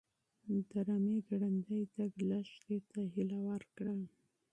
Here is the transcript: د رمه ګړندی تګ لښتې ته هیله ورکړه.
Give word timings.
د 0.69 0.71
رمه 0.87 1.15
ګړندی 1.27 1.81
تګ 1.95 2.11
لښتې 2.29 2.77
ته 2.89 3.01
هیله 3.13 3.39
ورکړه. 3.49 3.95